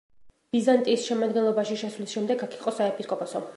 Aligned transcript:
ბიზანტიის 0.55 1.03
შემადგენლობაში 1.09 1.79
შესვლის 1.83 2.17
შემდეგ 2.19 2.43
აქ 2.49 2.59
იყო 2.61 2.77
საეპისკოპოსო. 2.81 3.47